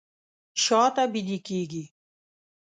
[0.63, 1.83] شاته بیده کیږي